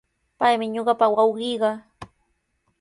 Paymi 0.39 0.65
ñuqapa 0.73 1.05
wawqiiqa. 1.15 1.71